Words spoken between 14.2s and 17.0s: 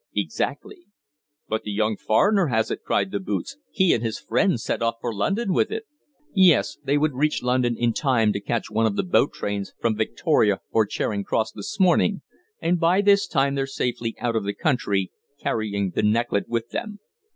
of the country carrying the necklet with them.